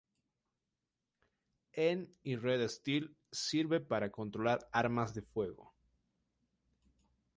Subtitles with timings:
[1.73, 5.75] En y Red Steel sirve para controlar armas de fuego.